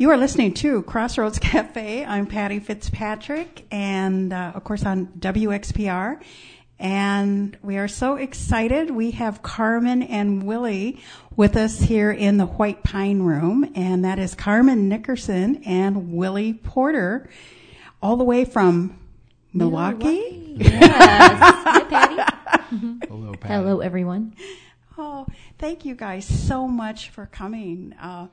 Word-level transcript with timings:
You 0.00 0.10
are 0.10 0.16
listening 0.16 0.54
to 0.54 0.82
Crossroads 0.82 1.38
Cafe. 1.40 2.04
I'm 2.04 2.26
Patty 2.26 2.60
Fitzpatrick, 2.60 3.66
and 3.72 4.32
uh, 4.32 4.52
of 4.54 4.62
course 4.62 4.86
on 4.86 5.08
WXPR. 5.18 6.22
And 6.78 7.58
we 7.64 7.78
are 7.78 7.88
so 7.88 8.14
excited. 8.14 8.92
We 8.92 9.10
have 9.10 9.42
Carmen 9.42 10.04
and 10.04 10.44
Willy 10.44 11.00
with 11.34 11.56
us 11.56 11.80
here 11.80 12.12
in 12.12 12.36
the 12.36 12.46
White 12.46 12.84
Pine 12.84 13.22
Room, 13.22 13.72
and 13.74 14.04
that 14.04 14.20
is 14.20 14.36
Carmen 14.36 14.88
Nickerson 14.88 15.64
and 15.64 16.12
Willy 16.12 16.52
Porter, 16.52 17.28
all 18.00 18.16
the 18.16 18.22
way 18.22 18.44
from 18.44 18.96
Milwaukee. 19.52 20.04
Milwaukee. 20.04 20.54
Yes. 20.58 21.40
Hi, 21.42 21.80
Patty. 21.80 23.08
Hello, 23.08 23.32
Patty. 23.32 23.52
Hello, 23.52 23.80
everyone. 23.80 24.36
Oh, 24.96 25.26
thank 25.58 25.84
you 25.84 25.96
guys 25.96 26.24
so 26.24 26.68
much 26.68 27.10
for 27.10 27.26
coming. 27.26 27.94
Uh, 28.00 28.28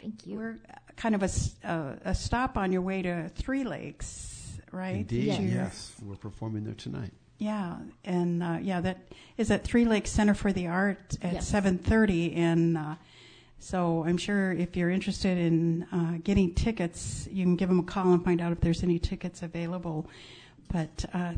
Thank 0.00 0.26
you. 0.26 0.36
We're 0.36 0.58
kind 0.96 1.14
of 1.14 1.22
a, 1.22 1.98
a 2.04 2.14
stop 2.14 2.56
on 2.56 2.72
your 2.72 2.82
way 2.82 3.02
to 3.02 3.28
Three 3.34 3.64
Lakes, 3.64 4.58
right? 4.72 4.96
Indeed, 4.96 5.24
Yes. 5.24 5.40
yes. 5.40 5.94
We're 6.02 6.16
performing 6.16 6.64
there 6.64 6.74
tonight. 6.74 7.12
Yeah, 7.38 7.76
and 8.04 8.42
uh, 8.42 8.58
yeah, 8.60 8.80
that 8.82 8.98
is 9.38 9.50
at 9.50 9.64
Three 9.64 9.84
Lakes 9.86 10.10
Center 10.10 10.34
for 10.34 10.52
the 10.52 10.66
Arts 10.66 11.16
at 11.22 11.34
Yes. 11.34 11.48
seven 11.48 11.78
thirty, 11.78 12.34
and 12.34 12.76
uh, 12.76 12.94
so 13.58 14.04
I'm 14.06 14.18
sure 14.18 14.52
if 14.52 14.76
you're 14.76 14.90
interested 14.90 15.38
in 15.38 15.86
uh, 15.92 16.18
getting 16.22 16.54
tickets, 16.54 17.28
you 17.30 17.44
can 17.44 17.56
give 17.56 17.68
them 17.70 17.78
a 17.80 17.82
call 17.82 18.12
and 18.12 18.22
find 18.22 18.40
out 18.42 18.52
if 18.52 18.60
there's 18.60 18.82
any 18.82 18.98
tickets 18.98 19.42
available. 19.42 20.06
But 20.72 21.04
uh, 21.14 21.32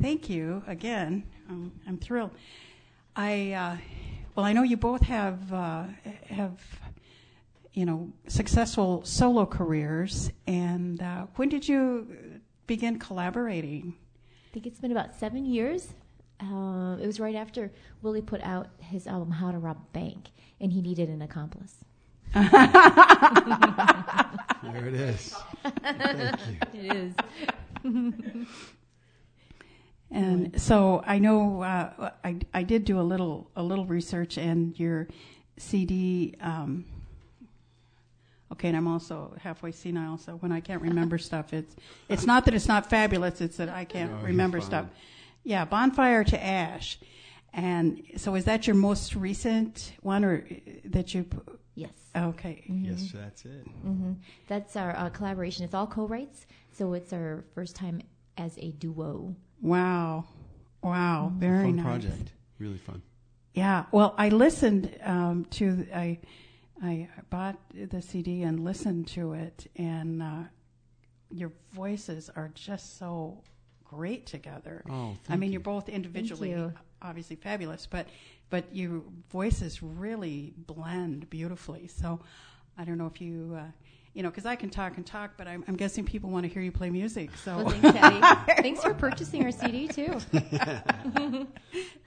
thank 0.00 0.30
you 0.30 0.62
again. 0.66 1.24
Um, 1.50 1.72
I'm 1.88 1.98
thrilled. 1.98 2.30
I 3.16 3.52
uh, 3.52 3.76
well, 4.36 4.46
I 4.46 4.52
know 4.52 4.62
you 4.62 4.76
both 4.76 5.02
have 5.02 5.52
uh, 5.52 5.84
have 6.28 6.60
you 7.78 7.86
know 7.86 8.10
successful 8.26 9.04
solo 9.04 9.46
careers, 9.46 10.32
and 10.48 11.00
uh, 11.00 11.26
when 11.36 11.48
did 11.48 11.68
you 11.68 12.08
begin 12.66 12.98
collaborating? 12.98 13.94
I 14.50 14.52
think 14.52 14.66
it's 14.66 14.80
been 14.80 14.90
about 14.90 15.14
seven 15.14 15.46
years. 15.46 15.94
Uh, 16.40 16.96
it 17.00 17.06
was 17.06 17.20
right 17.20 17.36
after 17.36 17.70
Willy 18.02 18.20
put 18.20 18.42
out 18.42 18.66
his 18.80 19.06
album 19.06 19.30
How 19.30 19.52
to 19.52 19.58
Rob 19.58 19.76
a 19.76 19.92
Bank, 19.96 20.30
and 20.60 20.72
he 20.72 20.82
needed 20.82 21.08
an 21.08 21.22
accomplice. 21.22 21.76
There 24.60 24.88
it 24.88 24.94
is. 24.94 25.34
Thank 25.62 26.74
you. 26.74 26.80
It 26.82 26.96
is. 26.96 27.14
And 30.10 30.58
so 30.58 31.02
I 31.06 31.18
know 31.18 31.60
uh, 31.60 32.12
I 32.24 32.38
I 32.54 32.62
did 32.62 32.86
do 32.86 32.98
a 32.98 33.02
little 33.04 33.50
a 33.54 33.62
little 33.62 33.84
research 33.84 34.38
and 34.38 34.78
your 34.80 35.06
CD. 35.58 36.34
Um, 36.40 36.86
okay, 38.52 38.68
and 38.68 38.76
I'm 38.76 38.88
also 38.88 39.34
halfway 39.40 39.72
senile, 39.72 40.18
so 40.18 40.32
when 40.36 40.52
I 40.52 40.60
can't 40.60 40.82
remember 40.82 41.18
stuff, 41.30 41.52
it's 41.52 41.74
it's 42.08 42.26
not 42.26 42.44
that 42.44 42.54
it's 42.54 42.68
not 42.68 42.88
fabulous; 42.90 43.40
it's 43.40 43.56
that 43.58 43.68
I 43.68 43.84
can't 43.84 44.12
No, 44.12 44.18
remember 44.18 44.60
stuff. 44.60 44.86
Yeah, 45.44 45.64
bonfire 45.64 46.24
to 46.24 46.44
ash, 46.44 46.98
and 47.52 48.02
so 48.16 48.34
is 48.34 48.44
that 48.44 48.66
your 48.66 48.76
most 48.76 49.14
recent 49.14 49.92
one, 50.02 50.24
or 50.24 50.46
uh, 50.50 50.54
that 50.86 51.14
you? 51.14 51.24
pu- 51.24 51.58
Yes. 51.74 51.92
Okay, 52.16 52.64
Yes, 52.68 53.12
that's 53.14 53.44
it. 53.44 53.64
hmm 53.82 54.14
That's 54.48 54.74
our 54.74 54.96
uh, 54.96 55.10
collaboration. 55.10 55.64
It's 55.64 55.74
all 55.74 55.86
co-writes, 55.86 56.46
so 56.72 56.92
it's 56.94 57.12
our 57.12 57.44
first 57.54 57.76
time 57.76 58.02
as 58.36 58.58
a 58.58 58.72
duo. 58.72 59.36
wow, 59.62 60.24
wow, 60.82 61.32
very 61.38 61.66
fun 61.66 61.76
nice. 61.76 61.84
project. 61.84 62.32
Really 62.58 62.78
fun. 62.78 63.02
Yeah, 63.54 63.84
well, 63.92 64.14
I 64.18 64.28
listened 64.30 64.96
um, 65.04 65.44
to 65.50 65.86
I 65.94 66.18
I 66.82 67.08
bought 67.30 67.58
the 67.74 68.00
CD 68.00 68.42
and 68.42 68.64
listened 68.64 69.08
to 69.08 69.32
it, 69.32 69.70
and 69.76 70.22
uh, 70.22 70.42
your 71.30 71.52
voices 71.72 72.30
are 72.34 72.50
just 72.54 72.98
so 72.98 73.42
great 73.84 74.26
together. 74.26 74.82
Oh, 74.88 75.16
I 75.28 75.36
mean, 75.36 75.50
you. 75.50 75.54
you're 75.54 75.60
both 75.60 75.88
individually 75.88 76.50
you. 76.50 76.72
obviously 77.02 77.36
fabulous, 77.36 77.86
but 77.86 78.06
but 78.50 78.64
your 78.74 79.02
voices 79.30 79.82
really 79.82 80.54
blend 80.56 81.28
beautifully. 81.30 81.88
So 81.88 82.20
I 82.76 82.84
don't 82.84 82.98
know 82.98 83.06
if 83.06 83.20
you. 83.20 83.58
Uh, 83.58 83.70
you 84.14 84.22
know, 84.22 84.30
because 84.30 84.46
I 84.46 84.56
can 84.56 84.70
talk 84.70 84.96
and 84.96 85.06
talk, 85.06 85.32
but 85.36 85.46
I'm, 85.46 85.64
I'm 85.68 85.76
guessing 85.76 86.04
people 86.04 86.30
want 86.30 86.44
to 86.44 86.48
hear 86.48 86.62
you 86.62 86.72
play 86.72 86.90
music. 86.90 87.30
So 87.36 87.58
Well, 87.58 87.70
thanks, 87.70 87.98
Patty. 87.98 88.42
thanks 88.62 88.82
for 88.82 88.94
purchasing 88.94 89.44
our 89.44 89.52
CD 89.52 89.86
too. 89.88 90.18
that's 90.32 91.46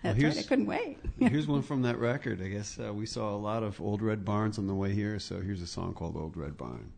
right. 0.03 0.38
I 0.38 0.44
couldn't 0.44 0.66
wait. 0.66 0.97
Here's 1.19 1.47
one 1.47 1.62
from 1.62 1.84
that 1.84 2.00
record. 2.00 2.41
I 2.41 2.47
guess 2.47 2.79
uh, 2.79 2.94
we 2.94 3.06
saw 3.06 3.34
a 3.34 3.38
lot 3.38 3.63
of 3.63 3.79
Old 3.79 4.01
Red 4.01 4.25
Barns 4.25 4.57
on 4.57 4.67
the 4.67 4.75
way 4.75 4.94
here, 4.94 5.19
so 5.19 5.39
here's 5.39 5.62
a 5.62 5.67
song 5.67 5.94
called 5.94 6.17
Old 6.17 6.35
Red 6.35 6.57
Barn. 6.57 6.91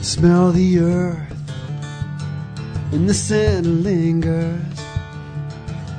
Smell 0.00 0.52
the 0.52 0.78
earth 0.78 1.31
and 2.92 3.08
the 3.08 3.14
scent 3.14 3.66
lingers. 3.66 4.60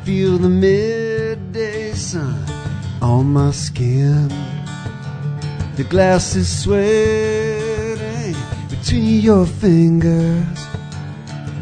Feel 0.04 0.38
the 0.38 0.50
midday 0.50 1.92
sun 1.94 2.46
on 3.02 3.26
my 3.34 3.52
skin. 3.52 4.28
The 5.76 5.84
glass 5.90 6.36
is 6.36 6.48
sweating 6.64 8.36
between 8.70 9.22
your 9.22 9.46
fingers. 9.46 10.46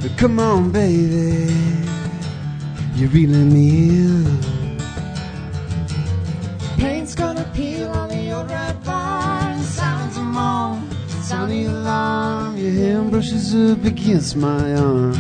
But 0.02 0.18
come 0.18 0.40
on, 0.40 0.72
baby, 0.72 1.54
you're 2.96 3.10
reeling 3.10 3.54
me 3.54 3.70
in. 3.90 4.78
Paint's 6.78 7.16
gonna 7.16 7.50
peel 7.54 7.90
on 7.90 8.10
the 8.10 8.32
old 8.32 8.50
red 8.50 8.84
barn. 8.84 9.62
Sounds 9.62 10.18
a 10.18 10.22
moan, 10.22 10.90
sound 11.24 11.52
the 11.52 11.66
alarm. 11.66 12.21
Hand 12.72 13.12
brushes 13.12 13.54
up 13.54 13.84
against 13.84 14.38
my 14.38 14.74
arm. 14.76 15.12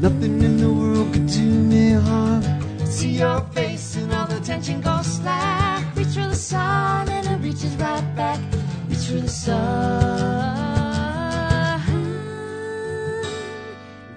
Nothing 0.00 0.42
in 0.42 0.56
the 0.56 0.70
world 0.70 1.12
could 1.12 1.28
do 1.28 1.40
me 1.42 1.92
harm. 1.92 2.42
See 2.84 3.18
your 3.18 3.40
face 3.52 3.96
and 3.96 4.12
all 4.12 4.26
the 4.26 4.40
tension 4.40 4.80
goes 4.80 5.06
slack. 5.06 5.84
Reach 5.94 6.08
for 6.08 6.26
the 6.28 6.34
sun 6.34 7.08
and 7.08 7.26
it 7.26 7.38
reaches 7.46 7.76
right 7.76 8.16
back. 8.16 8.40
Reach 8.88 9.06
for 9.06 9.20
the 9.20 9.28
sun. 9.28 10.56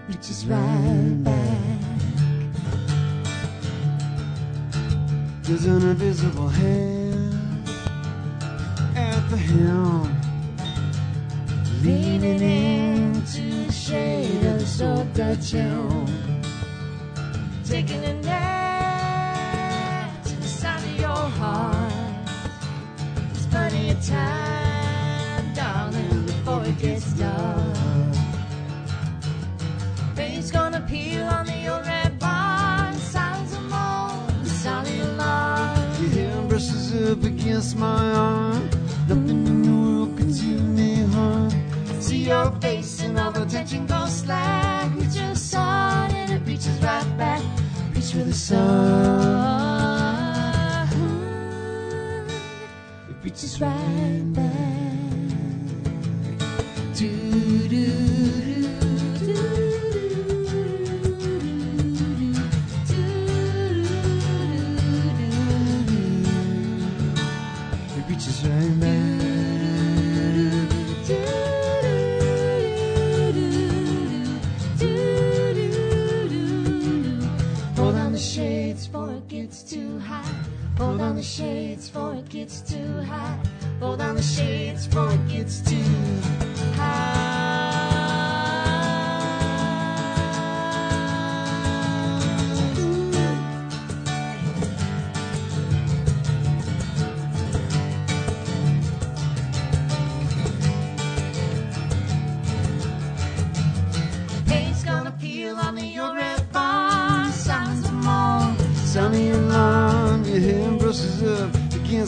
Reaches 0.07 0.45
right 0.47 1.23
back. 1.23 1.59
There's 5.43 5.65
an 5.65 5.81
invisible 5.89 6.47
hand 6.47 7.69
at 8.95 9.29
the 9.29 9.37
helm, 9.37 10.18
leaning 11.83 12.41
into 12.41 13.65
the 13.65 13.71
shade 13.71 14.45
of 14.45 14.59
the 14.59 14.65
you 15.51 16.05
taking 17.63 18.03
a 18.03 18.13
net 18.21 18.65
to 20.25 20.35
the 20.35 20.47
side 20.47 20.83
of 20.83 20.99
your 20.99 21.09
heart. 21.09 21.93
There's 23.31 23.47
plenty 23.47 23.91
of 23.91 24.05
time, 24.05 25.53
darling, 25.53 26.25
before 26.25 26.63
it 26.65 26.77
gets 26.79 27.13
dark. 27.13 28.15
Paint's 30.15 30.51
gonna 30.51 30.81
peel 30.81 31.23
on 31.23 31.45
the 31.45 31.67
old 31.67 31.85
red 31.85 32.19
barn. 32.19 32.93
Sounds 32.95 33.53
a 33.53 33.61
moan, 33.61 34.45
sound 34.45 34.87
the 34.87 34.99
alarm. 35.11 35.77
Your 36.13 36.41
brushes 36.49 36.93
up 37.09 37.23
against 37.23 37.77
my 37.77 38.11
arm. 38.11 38.69
Nothing 39.07 39.38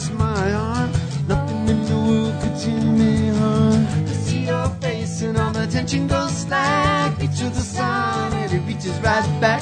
against 0.01 0.13
my 0.13 0.53
arm. 0.53 0.91
Nothing 1.27 1.69
in 1.69 1.85
the 1.85 1.95
world 1.95 2.33
could 2.41 2.57
do 2.59 2.71
me 2.91 3.27
harm. 3.29 3.85
To 4.05 4.13
see 4.13 4.45
your 4.45 4.67
face 4.81 5.21
and 5.21 5.37
all 5.37 5.51
the 5.51 5.67
tension 5.67 6.07
goes 6.07 6.31
slack. 6.31 7.19
Reach 7.19 7.39
for 7.39 7.49
the 7.49 7.61
sun 7.61 8.33
and 8.33 8.51
it 8.51 8.61
reaches 8.67 8.99
right 8.99 9.41
back. 9.41 9.61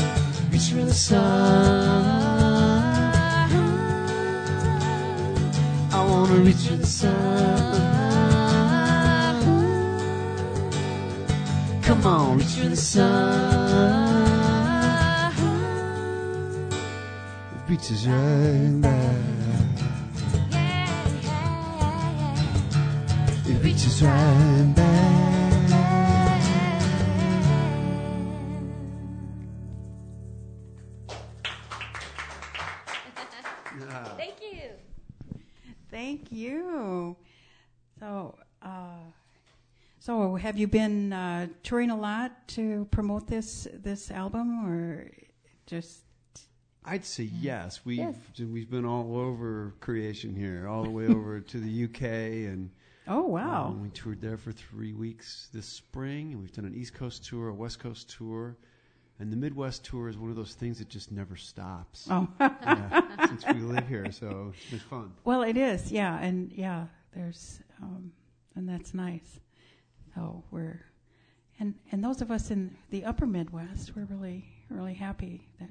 Reach 0.51 0.69
for 0.69 0.83
the 0.83 0.94
sun. 0.94 1.19
I 5.91 6.06
wanna 6.09 6.36
reach 6.36 6.68
for 6.68 6.75
the 6.75 6.85
sun. 6.85 7.15
Come 11.81 12.06
on, 12.06 12.38
reach 12.38 12.56
for 12.59 12.69
the 12.69 12.75
sun. 12.75 14.19
It 17.56 17.69
reaches 17.69 18.07
right 18.07 18.81
back. 18.81 19.28
It 24.01 24.75
back. 24.75 24.79
Thank 34.17 34.35
you. 34.41 34.69
Thank 35.91 36.31
you. 36.31 37.17
So, 37.99 38.37
uh, 38.61 38.69
so 39.99 40.35
have 40.35 40.57
you 40.57 40.67
been 40.67 41.11
uh, 41.11 41.47
touring 41.63 41.89
a 41.89 41.97
lot 41.97 42.47
to 42.49 42.87
promote 42.91 43.27
this 43.27 43.67
this 43.73 44.11
album, 44.11 44.65
or 44.65 45.11
just? 45.65 46.03
I'd 46.85 47.03
say 47.03 47.23
yes. 47.23 47.81
We've 47.83 47.97
Yes. 47.99 48.15
we've 48.39 48.69
been 48.69 48.85
all 48.85 49.17
over 49.17 49.73
creation 49.81 50.35
here, 50.35 50.69
all 50.69 50.83
the 50.83 50.89
way 50.89 51.07
over 51.09 51.41
to 51.41 51.59
the 51.59 51.83
UK, 51.83 52.01
and 52.49 52.69
Oh 53.11 53.23
wow! 53.23 53.69
um, 53.69 53.81
we 53.81 53.89
toured 53.89 54.21
there 54.21 54.38
for 54.38 54.51
three 54.51 54.94
weeks 54.94 55.50
this 55.51 55.65
spring, 55.65 56.31
and 56.31 56.39
we've 56.41 56.53
done 56.53 56.65
an 56.65 56.75
East 56.75 56.94
Coast 56.94 57.25
tour, 57.25 57.50
a 57.50 57.53
West 57.53 57.79
Coast 57.79 58.15
tour, 58.15 58.56
and 59.19 59.31
the 59.31 59.35
Midwest 59.35 59.83
tour 59.83 60.09
is 60.09 60.17
one 60.17 60.29
of 60.29 60.35
those 60.35 60.53
things 60.53 60.77
that 60.77 60.89
just 60.89 61.11
never 61.11 61.35
stops. 61.35 62.07
oh, 62.11 62.27
yeah, 62.39 63.25
since 63.27 63.44
we 63.47 63.61
live 63.61 63.88
here, 63.88 64.11
so 64.11 64.53
it's 64.56 64.69
been 64.69 64.79
fun. 64.79 65.11
well, 65.25 65.41
it 65.41 65.57
is. 65.57 65.91
Yeah, 65.91 66.19
and 66.19 66.51
yeah, 66.51 66.85
there's, 67.15 67.61
um, 67.81 68.11
and 68.56 68.69
that's 68.69 68.94
nice. 68.94 69.39
So 70.13 70.44
we're, 70.51 70.79
and 71.59 71.73
and 71.91 72.03
those 72.03 72.21
of 72.21 72.29
us 72.29 72.51
in 72.51 72.75
the 72.91 73.06
Upper 73.06 73.25
Midwest, 73.25 73.95
we're 73.95 74.06
really 74.06 74.45
really 74.69 74.94
happy 74.94 75.47
that 75.59 75.69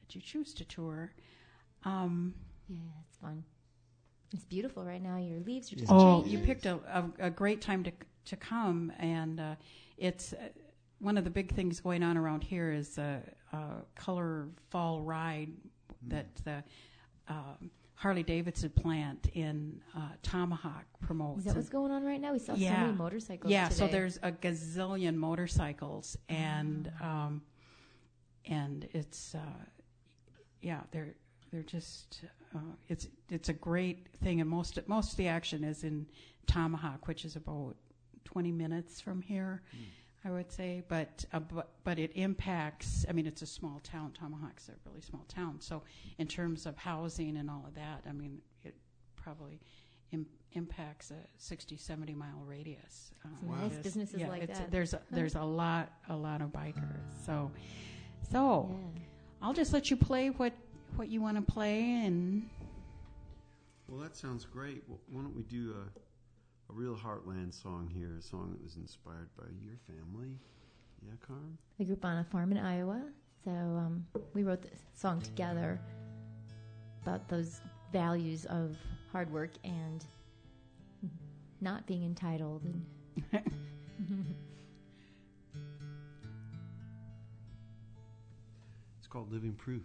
that 0.00 0.14
you 0.14 0.20
choose 0.20 0.54
to 0.54 0.64
tour. 0.64 1.12
Um, 1.84 2.34
Yeah, 2.68 2.78
it's 3.08 3.18
fun. 3.18 3.42
It's 4.34 4.44
beautiful 4.44 4.84
right 4.84 5.00
now. 5.02 5.16
Your 5.16 5.40
leaves 5.40 5.72
are 5.72 5.76
just 5.76 5.90
Oh, 5.92 6.22
changing. 6.22 6.40
you 6.40 6.44
picked 6.44 6.66
a, 6.66 6.74
a, 7.20 7.26
a 7.26 7.30
great 7.30 7.60
time 7.60 7.82
to 7.84 7.92
to 8.26 8.36
come, 8.36 8.90
and 8.98 9.38
uh, 9.40 9.54
it's 9.96 10.32
uh, 10.32 10.36
one 10.98 11.16
of 11.18 11.24
the 11.24 11.30
big 11.30 11.54
things 11.54 11.80
going 11.80 12.02
on 12.02 12.16
around 12.16 12.42
here 12.42 12.72
is 12.72 12.96
a, 12.98 13.20
a 13.52 13.58
color 13.94 14.48
fall 14.70 15.02
ride 15.02 15.50
that 16.08 16.26
the 16.44 16.64
um 17.28 17.70
Harley 17.96 18.22
Davidson 18.24 18.70
plant 18.70 19.28
in 19.34 19.80
uh, 19.96 20.00
Tomahawk 20.22 20.84
promotes. 21.00 21.38
Is 21.40 21.44
that 21.44 21.56
what's 21.56 21.68
going 21.68 21.92
on 21.92 22.02
right 22.02 22.20
now? 22.20 22.32
We 22.32 22.38
saw 22.40 22.54
so 22.54 22.60
many 22.60 22.92
motorcycles. 22.92 23.50
yeah, 23.52 23.68
so 23.68 23.86
there's 23.86 24.18
a 24.22 24.32
gazillion 24.32 25.14
motorcycles, 25.14 26.16
and 26.28 26.90
um, 27.00 27.42
and 28.46 28.88
it's 28.92 29.34
uh, 29.36 29.38
yeah, 30.60 30.80
they're 30.90 31.14
they're 31.54 31.62
just 31.62 32.22
uh, 32.54 32.58
it's 32.88 33.06
it's 33.30 33.48
a 33.48 33.52
great 33.52 34.08
thing, 34.22 34.40
and 34.40 34.50
most 34.50 34.76
most 34.88 35.12
of 35.12 35.16
the 35.16 35.28
action 35.28 35.62
is 35.62 35.84
in 35.84 36.06
Tomahawk, 36.48 37.06
which 37.06 37.24
is 37.24 37.36
about 37.36 37.76
20 38.24 38.50
minutes 38.50 39.00
from 39.00 39.22
here, 39.22 39.62
I 40.24 40.30
would 40.30 40.50
say. 40.50 40.82
But 40.88 41.24
uh, 41.32 41.38
but 41.38 41.68
but 41.84 42.00
it 42.00 42.10
impacts. 42.16 43.06
I 43.08 43.12
mean, 43.12 43.26
it's 43.26 43.42
a 43.42 43.46
small 43.46 43.80
town. 43.84 44.12
Tomahawk's 44.18 44.68
a 44.68 44.72
really 44.88 45.00
small 45.00 45.24
town, 45.28 45.60
so 45.60 45.82
in 46.18 46.26
terms 46.26 46.66
of 46.66 46.76
housing 46.76 47.36
and 47.36 47.48
all 47.48 47.64
of 47.68 47.74
that, 47.76 48.02
I 48.08 48.12
mean, 48.12 48.40
it 48.64 48.74
probably. 49.16 49.60
Im- 50.12 50.26
impacts 50.52 51.10
a 51.10 51.16
60 51.38 51.76
70 51.76 52.14
mile 52.14 52.40
radius 52.46 53.10
uh, 53.24 53.28
Some 53.40 53.60
nice 53.60 53.76
businesses 53.78 54.20
yeah, 54.20 54.28
like 54.28 54.42
it's- 54.44 54.58
that. 54.58 54.70
there's 54.70 54.94
a, 54.94 55.00
there's 55.10 55.34
a 55.34 55.42
lot 55.42 55.90
a 56.08 56.14
lot 56.14 56.40
of 56.40 56.50
bikers 56.52 57.00
so 57.26 57.50
so 58.30 58.68
Yeah. 58.70 59.00
I'll 59.42 59.52
just 59.54 59.72
let 59.72 59.90
you 59.90 59.96
play 59.96 60.28
what 60.28 60.52
what 60.96 61.08
you 61.08 61.20
want 61.20 61.36
to 61.36 61.52
play 61.52 62.04
and 62.04 62.48
Well, 63.88 64.00
that 64.00 64.16
sounds 64.16 64.44
great. 64.44 64.82
Well, 64.88 65.00
why 65.10 65.22
don't 65.22 65.34
we 65.36 65.42
do 65.42 65.74
a, 65.74 66.72
a 66.72 66.74
real 66.74 66.94
Heartland 66.96 67.52
song 67.52 67.90
here, 67.92 68.16
a 68.18 68.22
song 68.22 68.50
that 68.52 68.62
was 68.62 68.76
inspired 68.76 69.28
by 69.36 69.44
your 69.60 69.76
family? 69.86 70.38
Yeah, 71.04 71.14
Carm? 71.26 71.58
I 71.80 71.84
grew 71.84 71.94
up 71.94 72.04
on 72.04 72.18
a 72.18 72.24
farm 72.24 72.52
in 72.52 72.58
Iowa, 72.58 73.02
so 73.44 73.50
um, 73.50 74.06
we 74.32 74.42
wrote 74.42 74.62
this 74.62 74.80
song 74.94 75.20
together 75.20 75.78
about 77.02 77.28
those 77.28 77.60
values 77.92 78.46
of 78.46 78.76
hard 79.12 79.30
work 79.32 79.50
and 79.64 80.04
not 81.60 81.86
being 81.86 82.04
entitled. 82.04 82.62
And 82.64 82.84
It's 88.98 89.06
called 89.08 89.30
Living 89.30 89.52
Proof. 89.52 89.84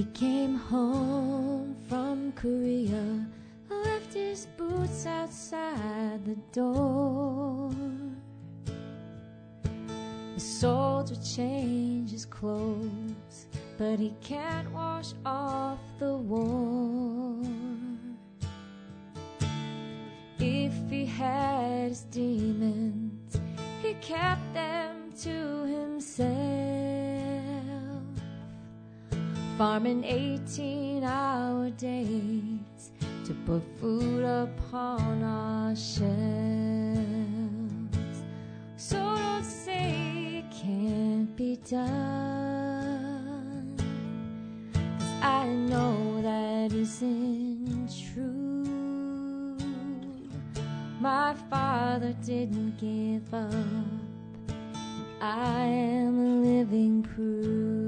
He 0.00 0.06
came 0.14 0.54
home 0.54 1.76
from 1.86 2.32
Korea, 2.32 3.26
left 3.68 4.14
his 4.14 4.46
boots 4.56 5.04
outside 5.04 6.24
the 6.24 6.36
door. 6.52 7.70
The 10.34 10.40
soldier 10.40 11.16
changed 11.16 12.12
his 12.12 12.24
clothes, 12.24 13.48
but 13.76 13.98
he 13.98 14.14
can't 14.22 14.72
wash 14.72 15.12
off 15.26 15.80
the 15.98 16.16
war. 16.16 17.44
If 20.38 20.72
he 20.88 21.04
had 21.04 21.90
his 21.90 22.04
demons, 22.04 23.38
he 23.82 23.92
kept 24.00 24.54
them 24.54 25.12
to 25.24 25.64
himself. 25.64 25.79
Farming 29.60 30.04
18 30.04 31.04
hour 31.04 31.68
days 31.68 32.92
to 33.26 33.34
put 33.44 33.62
food 33.78 34.24
upon 34.24 35.22
our 35.22 35.76
shelves. 35.76 36.08
So 38.78 38.96
don't 38.96 39.44
say 39.44 40.38
it 40.38 40.50
can't 40.50 41.36
be 41.36 41.56
done. 41.68 42.56
'Cause 44.72 45.12
I 45.20 45.46
know 45.68 46.22
that 46.22 46.72
isn't 46.72 47.90
true. 48.14 49.58
My 51.02 51.34
father 51.50 52.14
didn't 52.24 52.78
give 52.78 53.34
up. 53.34 53.52
I 55.20 55.66
am 55.66 56.18
a 56.18 56.30
living 56.48 57.02
proof. 57.02 57.79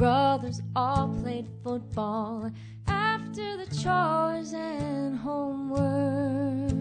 Brothers 0.00 0.62
all 0.74 1.14
played 1.22 1.46
football 1.62 2.50
after 2.86 3.58
the 3.58 3.66
chores 3.66 4.54
and 4.54 5.14
homework. 5.14 6.72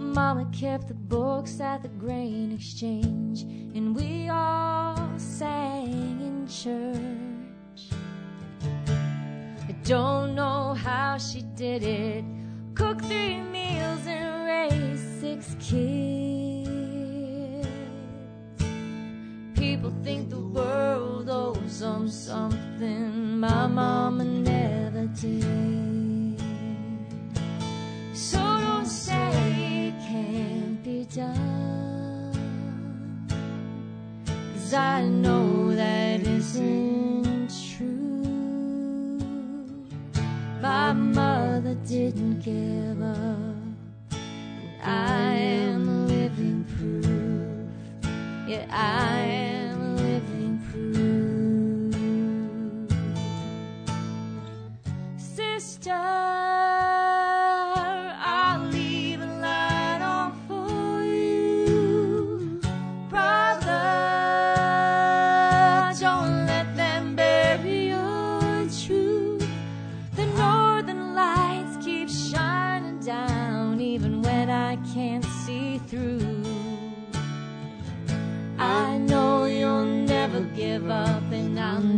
Mama 0.00 0.50
kept 0.50 0.88
the 0.88 0.94
books 0.94 1.60
at 1.60 1.80
the 1.82 1.88
grain 1.90 2.50
exchange, 2.50 3.42
and 3.76 3.94
we 3.94 4.28
all 4.30 4.96
sang 5.16 6.18
in 6.28 6.44
church. 6.48 7.92
I 9.68 9.72
don't 9.84 10.34
know 10.34 10.74
how 10.74 11.18
she 11.18 11.42
did 11.54 11.84
it. 11.84 12.24
Cook 12.74 13.00
three 13.04 13.40
meals 13.42 14.04
and 14.08 14.44
raise 14.44 15.20
six 15.20 15.54
kids. 15.60 16.37
People 19.88 20.04
think 20.04 20.28
the 20.28 20.40
world 20.40 21.30
owes 21.30 21.80
them 21.80 22.08
something 22.10 23.40
my 23.40 23.66
mama 23.66 24.22
never 24.22 25.06
did. 25.06 26.38
So 28.12 28.38
don't 28.38 28.84
say 28.84 29.88
it 29.88 29.94
can't 30.06 30.84
be 30.84 31.04
done. 31.04 32.34
Cause 34.26 34.74
I 34.74 35.04
know 35.04 35.74
that 35.74 36.20
isn't 36.20 37.50
true. 37.72 39.16
My 40.60 40.92
mother 40.92 41.74
didn't 41.86 42.40
give 42.40 43.00
up. 43.00 44.18
And 44.52 44.82
I 44.82 45.32
am 45.32 46.08
living 46.08 46.66
proof. 46.76 47.08
Yeah, 48.46 48.66
I 48.70 49.18
am 49.20 49.57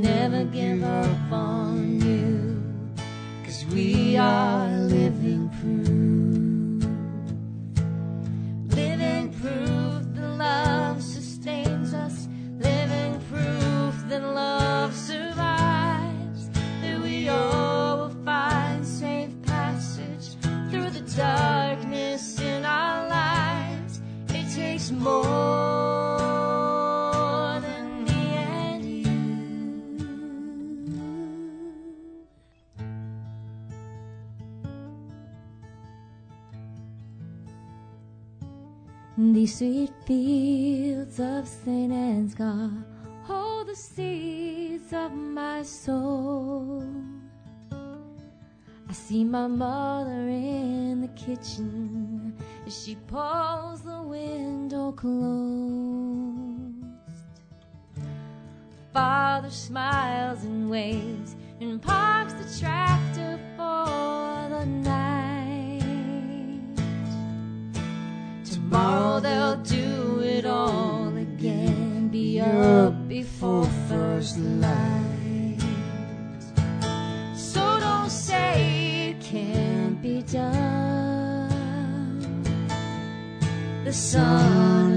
never 0.00 0.45
give 0.45 0.83
up 0.83 1.33
on 1.33 2.00
you. 2.00 2.62
Cause 3.45 3.66
we 3.66 4.16
are 4.16 4.70
These 39.40 39.56
sweet 39.56 39.92
fields 40.04 41.18
of 41.18 41.49
St. 41.49 41.90
Ansgar 41.90 42.85
hold 43.23 43.68
the 43.68 43.75
seeds 43.75 44.92
of 44.92 45.14
my 45.14 45.62
soul. 45.62 46.85
I 47.73 48.92
see 48.92 49.25
my 49.25 49.47
mother 49.47 50.28
in 50.28 51.00
the 51.00 51.09
kitchen 51.09 52.37
as 52.66 52.85
she 52.85 52.97
pulls 53.06 53.80
the 53.80 54.02
window 54.02 54.92
closed. 54.92 55.25
Father 58.92 59.49
smiles 59.49 60.44
and 60.44 60.68
waves 60.68 61.35
and 61.62 61.80
parks 61.80 62.35
the 62.35 62.61
tractor 62.61 63.40
for 63.56 64.50
the 64.50 64.66
night. 64.66 65.30
Tomorrow 68.71 69.19
they'll 69.19 69.57
do 69.57 70.21
it 70.21 70.47
all 70.47 71.09
again, 71.17 72.07
be 72.07 72.41
up 72.41 73.09
before 73.09 73.67
first 73.89 74.39
light. 74.39 75.59
So 77.35 77.81
don't 77.81 78.09
say 78.09 79.11
it 79.11 79.21
can't 79.21 80.00
be 80.00 80.23
done. 80.23 81.49
The 83.83 83.93
sun 83.93 84.89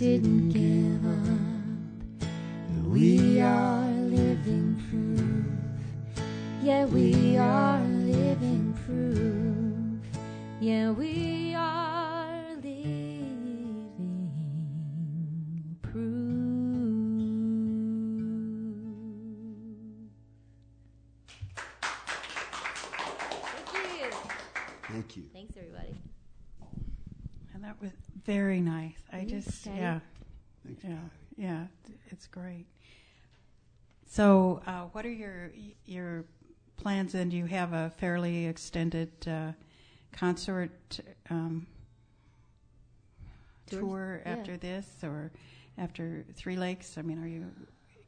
didn't 0.00 0.48
give 0.48 1.04
up. 1.04 2.30
And 2.70 2.90
we 2.90 3.38
are 3.38 3.84
living 3.92 4.74
proof. 4.88 6.24
Yeah, 6.62 6.86
we 6.86 7.36
are 7.36 7.82
living 7.84 8.72
proof. 8.86 10.00
Yeah, 10.58 10.92
we 10.92 11.54
are 11.54 12.32
living 12.62 13.90
proof. 15.82 16.00
Thank 23.52 23.74
you. 23.74 24.10
Thank 24.88 25.16
you. 25.18 25.24
Thanks, 25.34 25.56
everybody. 25.58 25.94
And 27.52 27.62
that 27.62 27.78
was 27.82 27.90
very 28.24 28.60
nice. 28.60 28.98
I 29.12 29.24
just, 29.24 29.64
Patty. 29.64 29.78
yeah, 29.78 30.00
Thanks, 30.64 30.84
yeah, 30.84 30.90
Patty. 30.90 31.10
yeah, 31.36 31.64
it's 32.08 32.26
great. 32.26 32.66
So, 34.06 34.60
uh, 34.66 34.82
what 34.92 35.04
are 35.06 35.10
your 35.12 35.52
your 35.84 36.24
plans? 36.76 37.14
And 37.14 37.30
do 37.30 37.36
you 37.36 37.46
have 37.46 37.72
a 37.72 37.90
fairly 37.98 38.46
extended 38.46 39.10
uh, 39.28 39.52
concert 40.12 41.00
um, 41.30 41.66
Tours? 43.66 43.80
tour 43.80 44.22
Yeah. 44.24 44.32
after 44.32 44.56
this, 44.56 44.86
or 45.02 45.30
after 45.78 46.24
Three 46.34 46.56
Lakes? 46.56 46.98
I 46.98 47.02
mean, 47.02 47.22
are 47.22 47.28
you 47.28 47.46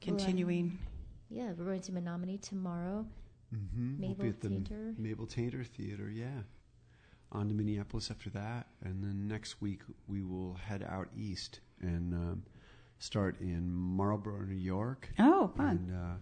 continuing? 0.01 0.79
Yeah, 1.31 1.53
we're 1.57 1.65
going 1.65 1.81
to 1.83 1.93
Menomonie 1.93 2.41
tomorrow. 2.43 3.07
Mm-hmm. 3.55 4.01
we'll 4.01 4.09
Mabel 4.11 4.23
be 4.25 4.29
at 4.31 4.41
the 4.41 4.95
Mabel 4.99 5.27
Tainter 5.27 5.65
Theater, 5.67 6.11
yeah. 6.11 6.43
On 7.35 7.49
to 7.49 7.55
Minneapolis 7.55 8.11
after 8.11 8.29
that, 8.31 8.67
and 8.85 9.03
then 9.03 9.27
next 9.27 9.63
week 9.63 9.81
we 10.07 10.23
will 10.23 10.55
head 10.55 10.87
out 10.87 11.09
east 11.17 11.61
and 11.81 12.13
um, 12.13 12.43
start 12.99 13.41
in 13.41 13.73
Marlborough, 13.73 14.45
New 14.45 14.55
York. 14.55 15.09
Oh, 15.19 15.51
fun! 15.57 15.87
And 15.89 15.97
uh, 15.97 16.15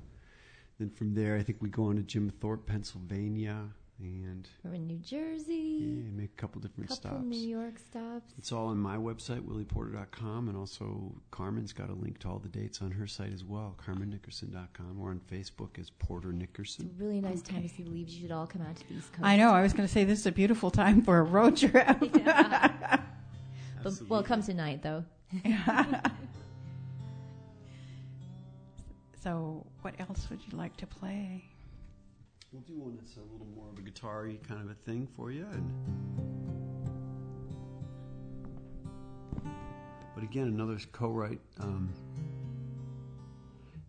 then 0.78 0.90
from 0.90 1.14
there, 1.14 1.36
I 1.36 1.42
think 1.42 1.58
we 1.60 1.68
go 1.68 1.86
on 1.86 1.96
to 1.96 2.02
Jim 2.02 2.30
Thorpe, 2.30 2.64
Pennsylvania, 2.66 3.70
and 4.02 4.48
We're 4.64 4.74
in 4.74 4.86
New 4.86 4.98
Jersey. 4.98 5.78
yeah, 5.80 6.10
make 6.12 6.30
a 6.32 6.40
couple 6.40 6.60
different 6.60 6.88
couple 6.88 7.10
stops. 7.10 7.24
New 7.24 7.38
York 7.48 7.78
stops. 7.78 8.32
It's 8.38 8.50
all 8.52 8.68
on 8.68 8.78
my 8.78 8.96
website, 8.96 9.40
willyporter.com, 9.42 10.48
and 10.48 10.56
also 10.56 11.12
Carmen's 11.30 11.72
got 11.72 11.90
a 11.90 11.94
link 11.94 12.18
to 12.20 12.28
all 12.28 12.38
the 12.38 12.48
dates 12.48 12.80
on 12.80 12.90
her 12.92 13.06
site 13.06 13.32
as 13.32 13.44
well, 13.44 13.76
carmennickerson.com, 13.84 14.98
or 15.00 15.10
on 15.10 15.20
Facebook 15.30 15.78
as 15.78 15.90
Porter 15.90 16.32
Nickerson. 16.32 16.86
It's 16.86 17.00
a 17.00 17.02
Nickerson. 17.02 17.06
really 17.06 17.20
nice 17.20 17.42
time 17.42 17.62
to 17.62 17.68
see 17.68 17.82
the 17.82 17.90
leaves. 17.90 18.14
You 18.14 18.22
should 18.22 18.32
all 18.32 18.46
come 18.46 18.62
out 18.62 18.76
to 18.76 18.88
the 18.88 18.94
East 18.94 19.12
Coast. 19.12 19.24
I 19.24 19.36
know. 19.36 19.50
I 19.50 19.62
was 19.62 19.72
going 19.72 19.86
to 19.86 19.92
say 19.92 20.04
this 20.04 20.20
is 20.20 20.26
a 20.26 20.32
beautiful 20.32 20.70
time 20.70 21.02
for 21.02 21.18
a 21.18 21.22
road 21.22 21.56
trip. 21.56 21.98
But, 23.82 23.94
well, 24.10 24.22
come 24.22 24.42
tonight 24.42 24.82
though. 24.82 25.04
so, 29.22 29.66
what 29.82 29.94
else 29.98 30.28
would 30.30 30.40
you 30.50 30.56
like 30.56 30.76
to 30.78 30.86
play? 30.86 31.44
We'll 32.52 32.62
do 32.62 32.80
one 32.80 32.96
that's 32.96 33.16
a 33.16 33.20
little 33.20 33.46
more 33.54 33.68
of 33.70 33.78
a 33.78 33.82
guitar-y 33.82 34.38
kind 34.46 34.60
of 34.60 34.70
a 34.70 34.74
thing 34.74 35.06
for 35.16 35.30
you. 35.30 35.46
And 35.52 35.72
but 40.16 40.24
again, 40.24 40.48
another 40.48 40.76
co-write. 40.90 41.38
Um, 41.60 41.92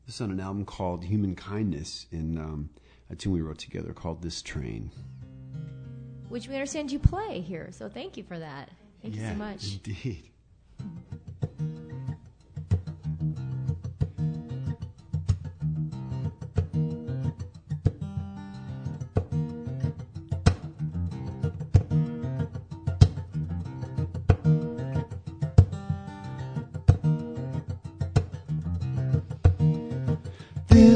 this 0.05 0.15
is 0.15 0.21
on 0.21 0.29
an 0.29 0.39
album 0.39 0.65
called 0.65 1.03
Human 1.03 1.35
Kindness, 1.35 2.05
and 2.11 2.37
um, 2.37 2.69
a 3.09 3.15
tune 3.15 3.33
we 3.33 3.41
wrote 3.41 3.57
together 3.57 3.93
called 3.93 4.21
This 4.21 4.43
Train. 4.43 4.91
Which 6.29 6.47
we 6.47 6.53
understand 6.53 6.91
you 6.91 6.99
play 6.99 7.41
here, 7.41 7.69
so 7.71 7.89
thank 7.89 8.15
you 8.15 8.23
for 8.23 8.37
that. 8.37 8.69
Thank 9.01 9.15
you 9.15 9.21
so 9.27 9.33
much. 9.33 9.79
Indeed. 9.85 10.29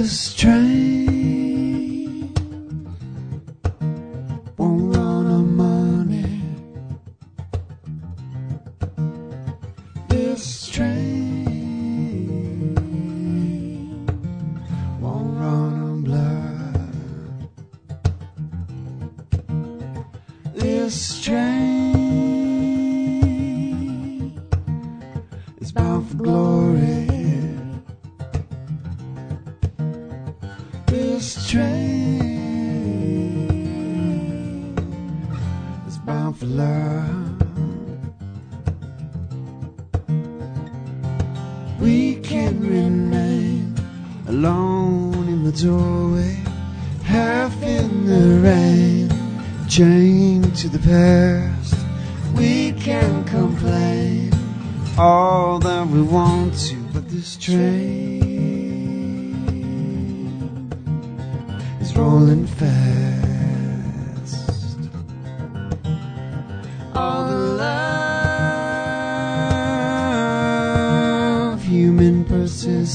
This 0.06 0.36
train 0.36 0.95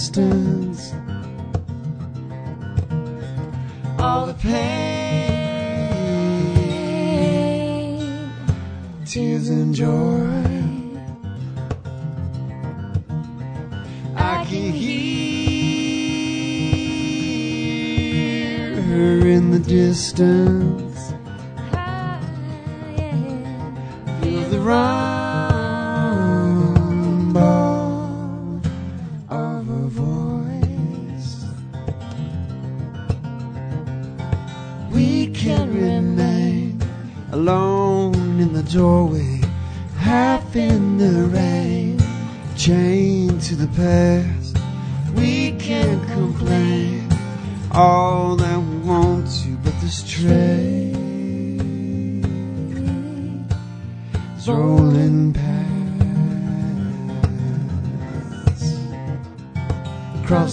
distance. 0.00 0.94
All 3.98 4.24
the 4.24 4.32
pain, 4.32 4.70
tears 9.04 9.50
and 9.50 9.74
joy. 9.74 10.32
I 14.16 14.46
can 14.48 14.72
hear 14.72 16.00
her 18.80 19.26
in 19.26 19.50
the 19.50 19.58
distance. 19.58 20.59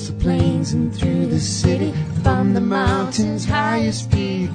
the 0.07 0.13
plains 0.13 0.73
and 0.73 0.95
through 0.95 1.25
the 1.25 1.39
city, 1.39 1.93
from 2.23 2.53
the 2.53 2.61
mountain's 2.61 3.45
highest 3.45 4.09
peak. 4.11 4.51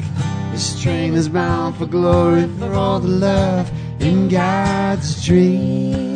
This 0.51 0.81
train 0.83 1.15
is 1.15 1.29
bound 1.29 1.77
for 1.77 1.87
glory, 1.87 2.49
for 2.59 2.73
all 2.73 3.01
the 3.01 3.09
love 3.09 3.71
in 4.01 4.29
God's 4.29 5.25
dream. 5.25 6.12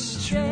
strange. 0.00 0.49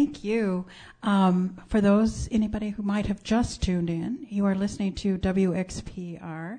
Thank 0.00 0.24
you. 0.24 0.64
Um, 1.02 1.58
for 1.66 1.82
those, 1.82 2.26
anybody 2.32 2.70
who 2.70 2.82
might 2.82 3.04
have 3.04 3.22
just 3.22 3.60
tuned 3.60 3.90
in, 3.90 4.26
you 4.30 4.46
are 4.46 4.54
listening 4.54 4.94
to 4.94 5.18
WXPR, 5.18 6.58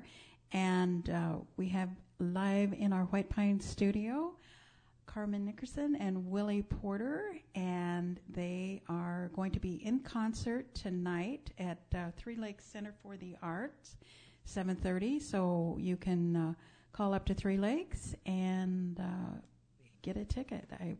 and 0.52 1.10
uh, 1.10 1.32
we 1.56 1.68
have 1.70 1.88
live 2.20 2.72
in 2.72 2.92
our 2.92 3.06
White 3.06 3.28
Pine 3.28 3.58
studio 3.58 4.36
Carmen 5.06 5.44
Nickerson 5.44 5.96
and 5.96 6.30
Willy 6.30 6.62
Porter, 6.62 7.36
and 7.56 8.20
they 8.28 8.80
are 8.88 9.32
going 9.34 9.50
to 9.50 9.58
be 9.58 9.84
in 9.84 9.98
concert 9.98 10.72
tonight 10.72 11.50
at 11.58 11.82
uh, 11.96 12.12
Three 12.16 12.36
Lakes 12.36 12.64
Center 12.64 12.94
for 13.02 13.16
the 13.16 13.34
Arts, 13.42 13.96
7:30. 14.46 15.20
So 15.20 15.76
you 15.80 15.96
can 15.96 16.36
uh, 16.36 16.54
call 16.92 17.12
up 17.12 17.24
to 17.24 17.34
Three 17.34 17.58
Lakes 17.58 18.14
and 18.24 19.00
uh, 19.00 19.40
get 20.02 20.16
a 20.16 20.24
ticket. 20.24 20.68
I 20.78 20.94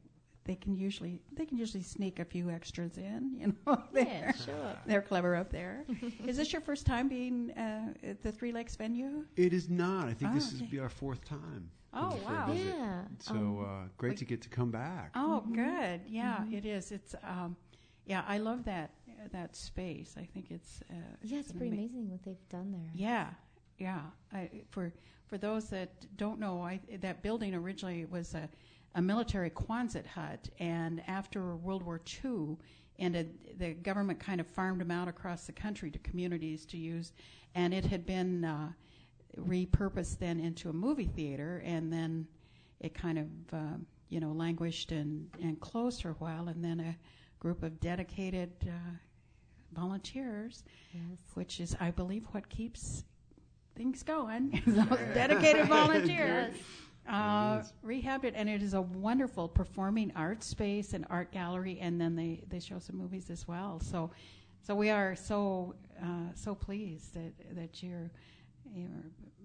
they 0.44 0.54
can 0.56 0.74
usually 0.76 1.20
they 1.32 1.46
can 1.46 1.56
usually 1.56 1.82
sneak 1.82 2.18
a 2.18 2.24
few 2.24 2.50
extras 2.50 2.96
in. 2.98 3.32
You 3.40 3.54
know, 3.66 3.82
Yeah, 3.94 4.32
sure. 4.32 4.76
they're 4.86 5.02
clever 5.02 5.36
up 5.36 5.50
there. 5.50 5.84
Is 6.26 6.36
this 6.36 6.52
your 6.52 6.62
first 6.62 6.86
time 6.86 7.08
being 7.08 7.50
uh, 7.52 7.92
at 8.02 8.22
the 8.22 8.32
Three 8.32 8.52
Lakes 8.52 8.76
venue? 8.76 9.24
It 9.36 9.52
is 9.52 9.68
not. 9.68 10.08
I 10.08 10.14
think 10.14 10.30
Oh, 10.32 10.34
this 10.34 10.48
okay. 10.54 10.62
will 10.64 10.70
be 10.70 10.78
our 10.80 10.88
fourth 10.88 11.24
time. 11.24 11.70
Oh, 11.94 12.00
coming 12.10 12.20
for 12.22 12.32
a 12.32 12.34
wow. 12.34 12.52
Yeah. 12.52 13.00
So 13.18 13.34
um, 13.34 13.64
uh, 13.84 13.88
great 13.98 14.16
to 14.18 14.24
get 14.24 14.40
to 14.42 14.48
come 14.48 14.70
back. 14.70 15.10
Oh, 15.14 15.40
good. 15.52 16.00
Yeah, 16.06 16.44
it 16.50 16.64
is. 16.66 16.90
It's 16.92 17.14
um, 17.22 17.56
yeah, 18.06 18.22
I 18.26 18.38
love 18.38 18.64
that 18.64 18.90
uh, 19.08 19.28
that 19.32 19.54
space. 19.54 20.16
I 20.18 20.24
think 20.24 20.50
it's 20.50 20.80
uh, 20.90 20.94
yeah, 21.22 21.38
it's 21.40 21.50
an 21.50 21.58
pretty 21.58 21.72
ama- 21.72 21.82
amazing 21.82 22.10
what 22.10 22.22
they've 22.24 22.48
done 22.48 22.72
there. 22.72 22.90
Yeah, 22.94 23.28
yeah. 23.78 24.00
I, 24.32 24.50
for 24.70 24.92
for 25.26 25.38
those 25.38 25.68
that 25.70 25.90
don't 26.16 26.38
know, 26.40 26.62
I, 26.62 26.80
that 27.00 27.22
building 27.22 27.54
originally 27.54 28.04
was 28.06 28.34
a, 28.34 28.48
a 28.94 29.02
military 29.02 29.50
Quonset 29.50 30.06
hut, 30.06 30.48
and 30.58 31.02
after 31.08 31.56
World 31.56 31.82
War 31.82 32.00
II 32.24 32.56
ended, 32.98 33.56
the 33.58 33.72
government 33.74 34.20
kind 34.20 34.40
of 34.40 34.46
farmed 34.46 34.80
them 34.80 34.90
out 34.90 35.08
across 35.08 35.46
the 35.46 35.52
country 35.52 35.90
to 35.90 35.98
communities 36.00 36.66
to 36.66 36.76
use, 36.76 37.12
and 37.54 37.72
it 37.72 37.84
had 37.86 38.04
been 38.06 38.44
uh, 38.44 38.72
repurposed 39.38 40.18
then 40.18 40.38
into 40.40 40.68
a 40.68 40.72
movie 40.72 41.06
theater, 41.16 41.62
and 41.64 41.92
then 41.92 42.26
it 42.80 42.94
kind 42.94 43.18
of 43.18 43.26
um, 43.52 43.86
you 44.10 44.20
know 44.20 44.32
languished 44.32 44.92
and 44.92 45.28
and 45.42 45.58
closed 45.60 46.02
for 46.02 46.10
a 46.10 46.14
while, 46.14 46.48
and 46.48 46.62
then 46.64 46.80
a 46.80 46.96
group 47.38 47.62
of 47.62 47.80
dedicated 47.80 48.50
uh, 48.68 48.72
volunteers 49.72 50.64
Yes. 50.92 51.02
which 51.34 51.60
is, 51.60 51.74
I 51.80 51.90
believe, 51.90 52.24
what 52.32 52.48
keeps 52.48 53.04
things 53.74 54.02
going. 54.02 54.62
is 54.66 54.74
Those 54.76 54.98
dedicated 55.14 55.66
volunteers 55.66 56.54
uh, 57.08 57.62
rehabbed 57.84 58.24
it, 58.24 58.34
and 58.36 58.48
it 58.48 58.62
is 58.62 58.74
a 58.74 58.80
wonderful 58.82 59.48
performing 59.48 60.12
art 60.16 60.42
space 60.42 60.92
and 60.94 61.04
art 61.10 61.32
gallery, 61.32 61.78
and 61.80 62.00
then 62.00 62.14
they, 62.16 62.42
they 62.48 62.60
show 62.60 62.78
some 62.78 62.96
movies 62.96 63.28
as 63.30 63.46
well. 63.48 63.80
So, 63.80 64.10
so 64.62 64.74
we 64.74 64.90
are 64.90 65.16
so 65.16 65.74
uh, 66.02 66.32
so 66.34 66.54
pleased 66.54 67.14
that 67.14 67.32
that 67.56 67.82
you're 67.82 68.10
you're 68.72 68.88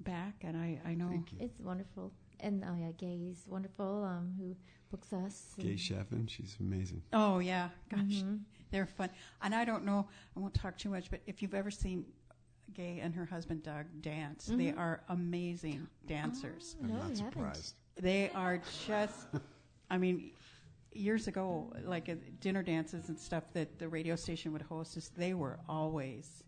back, 0.02 0.36
and 0.42 0.56
I, 0.56 0.80
I 0.86 0.94
know. 0.94 1.10
Thank 1.10 1.32
you. 1.34 1.40
It's 1.42 1.60
wonderful. 1.60 2.12
And 2.40 2.64
oh 2.68 2.76
yeah, 2.80 2.92
Gay's 2.98 3.46
wonderful, 3.48 4.04
um, 4.04 4.32
who 4.38 4.56
books 4.92 5.12
us. 5.12 5.56
Gay 5.60 5.70
and- 5.70 5.80
Sheffin, 5.80 6.28
she's 6.30 6.56
amazing. 6.60 7.02
Oh 7.12 7.40
yeah, 7.40 7.70
gosh, 7.90 8.02
Mhm. 8.22 8.42
they're 8.70 8.86
fun. 8.86 9.10
And 9.42 9.56
I 9.56 9.66
don't 9.66 9.84
know, 9.84 10.08
I 10.36 10.40
won't 10.40 10.54
talk 10.54 10.78
too 10.78 10.90
much, 10.92 11.10
but 11.10 11.22
if 11.26 11.42
you've 11.42 11.56
ever 11.56 11.72
seen 11.72 12.06
Gay 12.74 13.00
and 13.02 13.16
her 13.16 13.26
husband 13.26 13.64
Doug 13.64 13.86
dance, 14.02 14.46
they 14.46 14.72
Mhm. 14.72 14.78
are 14.78 15.02
amazing 15.10 15.88
dancers. 16.06 16.76
Oh, 16.80 16.84
I'm 16.84 16.90
no, 16.90 16.96
not 16.96 17.10
we 17.12 17.18
haven't. 17.18 17.32
surprised. 17.34 17.76
They 17.96 18.30
are 18.32 18.62
just, 18.86 19.28
I 19.90 19.98
mean, 19.98 20.32
years 20.92 21.28
ago, 21.28 21.74
like 21.84 22.10
at 22.10 22.40
dinner 22.40 22.62
dances 22.64 23.10
and 23.10 23.18
stuff 23.18 23.52
that 23.54 23.80
the 23.80 23.88
radio 23.90 24.16
station 24.16 24.52
would 24.54 24.62
host, 24.62 24.98
is 24.98 25.10
they 25.10 25.34
were 25.34 25.60
always, 25.68 26.44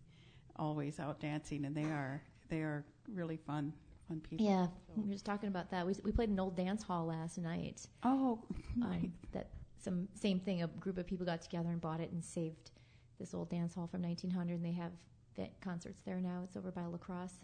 always 0.57 0.99
out 0.99 1.19
dancing, 1.19 1.65
and 1.65 1.75
they 1.75 1.85
are 1.85 2.21
they 2.49 2.61
are 2.61 2.83
really 3.07 3.37
fun, 3.37 3.71
fun 4.07 4.19
people. 4.21 4.45
Yeah, 4.45 4.67
we 4.95 5.03
were 5.03 5.13
just 5.13 5.25
talking 5.25 5.49
about 5.49 5.69
that. 5.71 5.85
We 5.85 5.95
we 6.03 6.11
played 6.11 6.29
an 6.29 6.39
old 6.39 6.55
dance 6.55 6.83
hall 6.83 7.05
last 7.05 7.37
night. 7.37 7.87
Oh, 8.03 8.43
Um, 8.81 9.13
that 9.31 9.49
some 9.77 10.07
same 10.13 10.39
thing. 10.39 10.61
A 10.63 10.67
group 10.67 10.97
of 10.97 11.07
people 11.07 11.25
got 11.25 11.41
together 11.41 11.69
and 11.69 11.79
bought 11.79 12.01
it 12.01 12.11
and 12.11 12.23
saved 12.23 12.71
this 13.19 13.33
old 13.33 13.49
dance 13.49 13.73
hall 13.75 13.87
from 13.87 14.01
1900. 14.01 14.55
And 14.55 14.65
they 14.65 14.71
have 14.73 14.91
vet 15.39 15.59
concerts 15.61 16.01
there 16.05 16.19
now. 16.19 16.41
It's 16.43 16.57
over 16.57 16.71
by 16.71 16.85
La 16.85 16.97
Crosse. 16.97 17.39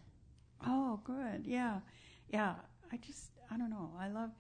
oh, 0.66 1.00
good. 1.04 1.46
Yeah, 1.46 1.80
yeah. 2.30 2.56
I 2.92 2.98
just, 2.98 3.32
I 3.50 3.58
don't 3.58 3.70
know. 3.70 3.92
I 4.00 4.10
love 4.10 4.32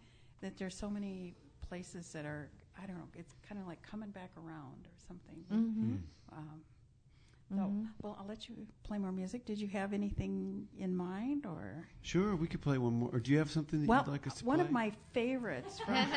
that 0.41 0.57
there's 0.57 0.75
so 0.75 0.89
many 0.89 1.33
places 1.67 2.11
that 2.13 2.25
are. 2.25 2.49
I 2.81 2.85
don't 2.85 2.97
know. 2.97 3.07
It's 3.15 3.33
kind 3.47 3.59
of 3.61 3.67
like 3.67 3.81
coming 3.81 4.09
back 4.09 4.31
around 4.37 4.85
or 4.85 4.97
something. 5.07 5.45
Mm-hmm. 5.51 5.95
Um, 6.37 6.59
so, 7.49 7.71
well, 8.01 8.17
I'll 8.19 8.25
let 8.27 8.49
you 8.49 8.55
play 8.83 8.97
more 8.97 9.11
music. 9.11 9.45
Did 9.45 9.59
you 9.59 9.67
have 9.69 9.93
anything 9.93 10.67
in 10.79 10.95
mind, 10.95 11.45
or? 11.45 11.87
Sure, 12.01 12.35
we 12.35 12.47
could 12.47 12.61
play 12.61 12.77
one 12.77 12.93
more. 12.93 13.09
Or 13.13 13.19
do 13.19 13.31
you 13.31 13.37
have 13.37 13.51
something 13.51 13.81
that 13.81 13.87
Well, 13.87 14.03
you'd 14.05 14.11
like 14.11 14.25
us 14.27 14.39
to 14.39 14.45
one 14.45 14.57
play? 14.57 14.65
of 14.65 14.71
my 14.71 14.91
favorites 15.13 15.79
from. 15.79 15.95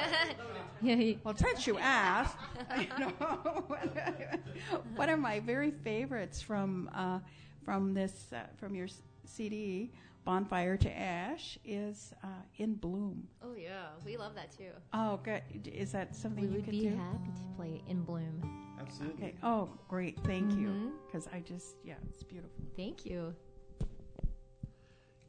Well, 1.24 1.36
since 1.36 1.66
you 1.66 1.76
asked, 1.78 2.36
you 2.78 2.86
know, 2.98 3.08
one 4.96 5.08
of 5.08 5.18
my 5.18 5.40
very 5.40 5.70
favorites 5.72 6.40
from 6.40 6.88
uh, 6.94 7.18
from 7.64 7.94
this 7.94 8.32
uh, 8.32 8.46
from 8.56 8.74
your 8.76 8.86
s- 8.86 9.02
CD, 9.24 9.90
"Bonfire 10.24 10.76
to 10.76 10.90
Ash," 10.98 11.58
is 11.64 12.12
uh, 12.22 12.28
"In 12.58 12.74
Bloom." 12.74 13.26
oh 13.42 13.54
yeah, 13.54 13.86
we 14.06 14.16
love 14.16 14.34
that 14.36 14.52
too. 14.56 14.70
Oh, 14.92 15.18
good. 15.24 15.42
Is 15.66 15.90
that 15.92 16.14
something 16.14 16.44
We 16.44 16.48
you 16.50 16.54
would 16.56 16.64
could 16.64 16.70
be 16.72 16.88
do? 16.90 16.96
happy 16.96 17.30
to 17.34 17.56
play 17.56 17.82
in 17.88 18.02
bloom. 18.02 18.40
Absolutely. 18.88 19.24
Okay. 19.26 19.34
Oh, 19.42 19.68
great. 19.86 20.18
Thank 20.24 20.52
you. 20.52 20.68
Mhm. 20.68 20.92
Because 21.06 21.28
I 21.28 21.40
just, 21.40 21.76
yeah, 21.84 21.94
it's 22.08 22.22
beautiful. 22.22 22.64
Thank 22.74 23.04
you. 23.04 23.34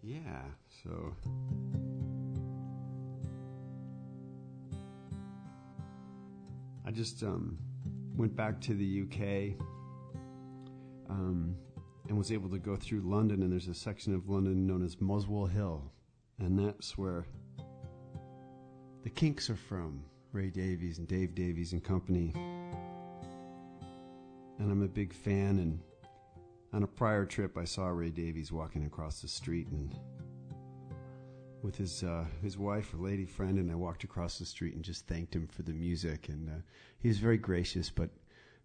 Yeah, 0.01 0.43
so. 0.83 1.13
I 6.85 6.91
just 6.91 7.21
um, 7.23 7.57
went 8.15 8.33
back 8.35 8.61
to 8.61 8.73
the 8.73 9.01
UK 9.03 9.61
um, 11.09 11.53
and 12.07 12.17
was 12.17 12.31
able 12.31 12.49
to 12.49 12.59
go 12.59 12.75
through 12.77 13.01
London, 13.01 13.43
and 13.43 13.51
there's 13.51 13.67
a 13.67 13.73
section 13.73 14.15
of 14.15 14.29
London 14.29 14.65
known 14.65 14.83
as 14.83 14.99
Muswell 15.01 15.45
Hill, 15.45 15.91
and 16.39 16.57
that's 16.57 16.97
where 16.97 17.25
the 19.03 19.09
Kinks 19.09 19.49
are 19.49 19.55
from 19.55 20.03
Ray 20.31 20.49
Davies 20.49 20.97
and 20.97 21.07
Dave 21.07 21.35
Davies 21.35 21.73
and 21.73 21.83
company. 21.83 22.33
And 24.59 24.71
I'm 24.71 24.83
a 24.83 24.87
big 24.87 25.13
fan, 25.13 25.59
and 25.59 25.79
on 26.73 26.83
a 26.83 26.87
prior 26.87 27.25
trip, 27.25 27.57
I 27.57 27.63
saw 27.63 27.87
Ray 27.87 28.09
Davies 28.09 28.51
walking 28.51 28.85
across 28.85 29.21
the 29.21 29.27
street 29.27 29.67
and 29.69 29.95
with 31.61 31.75
his 31.75 32.03
uh, 32.03 32.25
his 32.41 32.57
wife, 32.57 32.93
a 32.93 32.97
lady 32.97 33.25
friend, 33.25 33.57
and 33.57 33.71
I 33.71 33.75
walked 33.75 34.03
across 34.03 34.39
the 34.39 34.45
street 34.45 34.75
and 34.75 34.83
just 34.83 35.07
thanked 35.07 35.35
him 35.35 35.47
for 35.47 35.63
the 35.63 35.73
music. 35.73 36.29
And 36.29 36.49
uh, 36.49 36.61
he 36.99 37.07
was 37.07 37.17
very 37.17 37.37
gracious, 37.37 37.89
but 37.89 38.09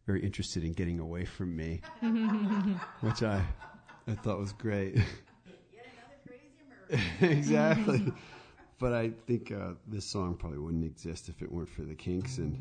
very 0.06 0.22
interested 0.22 0.64
in 0.64 0.72
getting 0.72 1.00
away 1.00 1.24
from 1.24 1.56
me, 1.56 1.80
which 3.00 3.22
I 3.22 3.44
I 4.06 4.12
thought 4.12 4.38
was 4.38 4.52
great. 4.52 4.98
exactly. 7.20 8.12
But 8.78 8.92
I 8.92 9.12
think 9.26 9.50
uh, 9.50 9.72
this 9.86 10.04
song 10.04 10.36
probably 10.36 10.58
wouldn't 10.58 10.84
exist 10.84 11.28
if 11.28 11.42
it 11.42 11.50
weren't 11.50 11.70
for 11.70 11.82
the 11.82 11.94
Kinks, 11.94 12.38
and 12.38 12.58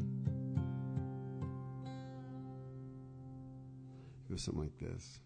goes 4.34 4.42
something 4.44 4.64
like 4.64 4.78
this. 4.80 5.20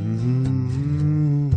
Mm-hmm. 0.00 1.50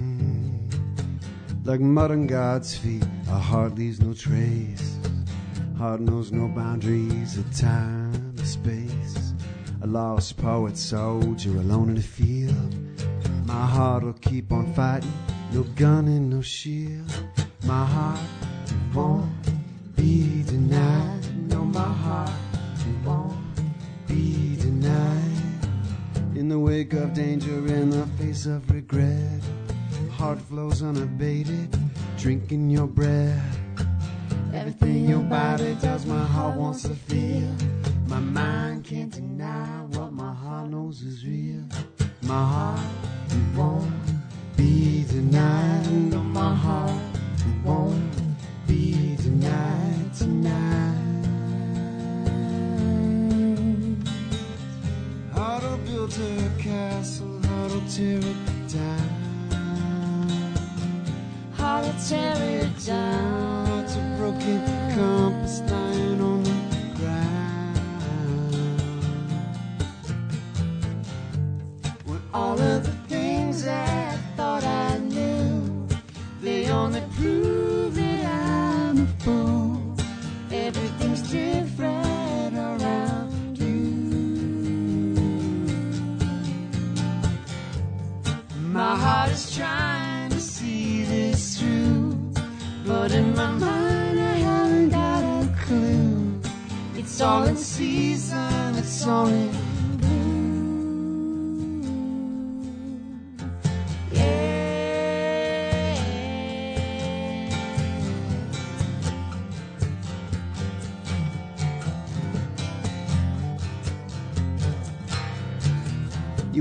Like 1.63 1.79
mud 1.79 2.11
on 2.11 2.27
God's 2.27 2.77
feet, 2.77 3.03
our 3.31 3.39
heart 3.39 3.73
leaves 3.75 3.99
no 3.99 4.13
trace. 4.13 4.99
Heart 5.75 6.01
knows 6.01 6.31
no 6.31 6.47
boundaries 6.49 7.39
of 7.39 7.51
time 7.57 8.35
or 8.39 8.45
space. 8.45 9.33
A 9.81 9.87
lost 9.87 10.37
poet 10.37 10.77
soldier 10.77 11.49
alone 11.49 11.89
in 11.89 11.95
the 11.95 12.03
field. 12.03 12.75
My 13.47 13.65
heart 13.65 14.03
will 14.03 14.13
keep 14.13 14.51
on 14.51 14.71
fighting, 14.75 15.11
no 15.51 15.63
gun 15.63 16.05
and 16.05 16.29
no 16.29 16.41
shield. 16.41 17.11
My 17.65 17.85
heart 17.85 18.19
won't 18.93 19.31
be 19.95 20.43
denied. 20.43 21.22
My 21.73 21.81
heart 21.81 22.29
won't 23.03 23.33
be 24.07 24.55
denied. 24.57 25.67
In 26.35 26.47
the 26.47 26.59
wake 26.59 26.93
of 26.93 27.15
danger, 27.15 27.65
in 27.65 27.89
the 27.89 28.05
face 28.15 28.45
of 28.45 28.69
regret, 28.69 29.41
heart 30.11 30.39
flows 30.39 30.83
unabated, 30.83 31.75
drinking 32.15 32.69
your 32.69 32.85
breath. 32.85 33.59
Everything 34.53 35.09
your 35.09 35.21
body 35.21 35.75
does, 35.81 36.05
my 36.05 36.23
heart 36.23 36.55
wants 36.55 36.83
to 36.83 36.93
feel. 36.93 37.49
My 38.05 38.19
mind 38.19 38.83
can't 38.83 39.11
deny 39.11 39.65
what 39.93 40.13
my 40.13 40.31
heart 40.31 40.69
knows 40.69 41.01
is 41.01 41.25
real. 41.25 41.63
My 42.21 42.45
heart 42.53 42.81
won't 43.55 43.91
be 44.55 45.05
denied. 45.05 45.91
No, 45.91 46.19
my 46.19 46.53
heart 46.53 47.01
won't 47.65 48.13
be 48.67 49.15
denied 49.15 50.13
tonight. 50.13 50.92
build 56.07 56.19
a 56.19 56.61
castle, 56.61 57.39
how 57.43 57.67
to 57.67 57.81
tear 57.89 58.17
it 58.17 58.67
down, 58.67 60.53
how 61.53 61.81
to 61.81 62.09
tear 62.09 62.35
it 62.61 62.85
down. 62.85 63.62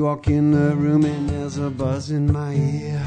Walk 0.03 0.27
in 0.27 0.51
the 0.51 0.75
room 0.75 1.05
and 1.05 1.29
there's 1.29 1.59
a 1.59 1.71
buzz 1.71 2.11
in 2.11 2.31
my 2.33 2.53
ear. 2.55 3.01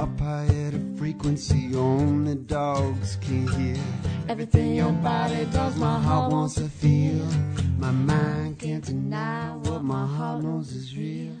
Up 0.00 0.18
high 0.18 0.46
at 0.66 0.74
a 0.74 0.80
frequency 0.96 1.76
only 1.76 2.34
dogs 2.34 3.16
can 3.20 3.46
hear. 3.46 3.82
Everything 4.28 4.74
your 4.74 4.90
body 4.92 5.46
does, 5.52 5.76
my 5.76 6.00
heart 6.00 6.32
wants 6.32 6.56
to 6.56 6.68
feel. 6.68 7.24
My 7.78 7.92
mind 7.92 8.58
can't 8.58 8.84
deny 8.84 9.54
what 9.62 9.84
my 9.84 10.06
heart 10.06 10.42
knows 10.42 10.72
is 10.72 10.96
real. 10.96 11.36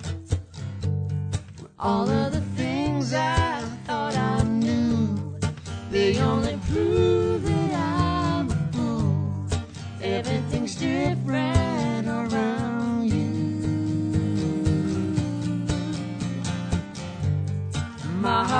All 1.78 2.08
of 2.08 2.32
the 2.32 2.42
things 2.56 3.12
I 3.14 3.60
thought 3.84 4.16
I 4.16 4.44
knew, 4.44 5.38
they 5.90 6.20
only 6.20 6.57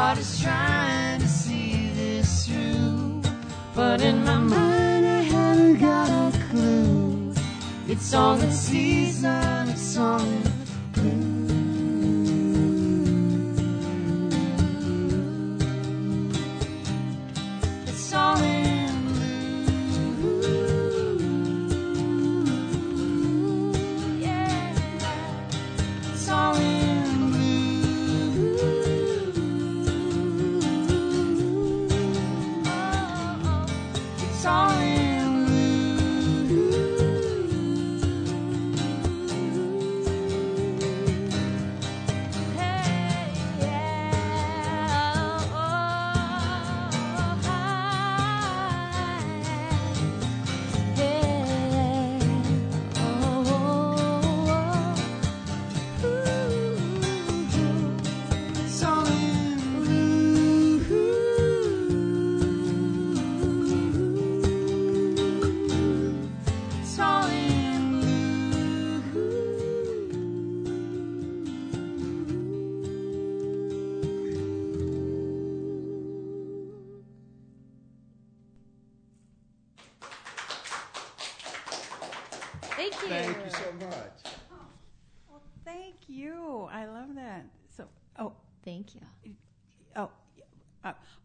heart 0.09 0.21
is 0.21 0.40
trying 0.40 1.21
to 1.21 1.29
see 1.29 1.90
this 1.90 2.47
through, 2.47 3.21
but 3.75 4.01
in 4.01 4.25
my 4.25 4.38
mind 4.38 5.07
I 5.07 5.21
haven't 5.21 5.79
got 5.81 6.09
a 6.09 6.38
clue. 6.49 7.35
It's 7.87 8.14
all 8.14 8.40
in 8.40 8.51
season, 8.51 9.68
it's 9.68 9.99
all 9.99 10.23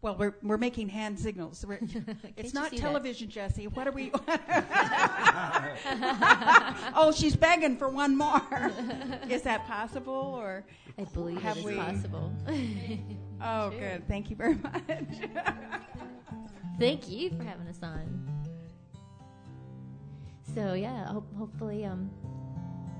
well, 0.04 0.16
we're 0.18 0.34
we're 0.42 0.58
making 0.58 0.90
hand 0.90 1.18
signals. 1.18 1.64
We're, 1.66 1.78
it's 2.36 2.52
not 2.52 2.68
see 2.68 2.76
that? 2.76 2.82
television, 2.82 3.30
Jesse. 3.30 3.68
What 3.68 3.88
are 3.88 3.90
we? 3.90 4.12
oh, 6.94 7.10
she's 7.16 7.34
begging 7.34 7.78
for 7.78 7.88
one 7.88 8.14
more. 8.14 8.70
Is 9.30 9.40
that 9.42 9.66
possible, 9.66 10.34
or? 10.38 10.62
I 10.98 11.04
believe 11.04 11.40
Have 11.40 11.56
it 11.56 11.60
is 11.60 11.64
we- 11.64 11.76
possible. 11.76 12.30
Oh, 13.42 13.70
good. 13.70 14.06
Thank 14.06 14.28
you 14.28 14.36
very 14.36 14.56
much. 14.56 14.82
Thank 16.78 17.08
you 17.08 17.30
for 17.30 17.42
having 17.42 17.66
us 17.66 17.78
on. 17.82 18.28
So 20.54 20.74
yeah, 20.74 21.06
hope, 21.06 21.34
hopefully 21.38 21.86
um, 21.86 22.10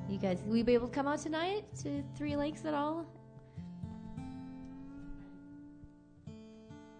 you 0.08 0.16
guys 0.18 0.42
will 0.46 0.56
you 0.56 0.64
be 0.64 0.72
able 0.72 0.88
to 0.88 0.94
come 0.94 1.06
out 1.06 1.18
tonight 1.18 1.66
to 1.82 2.02
Three 2.16 2.34
Lakes 2.34 2.64
at 2.64 2.72
all? 2.72 3.04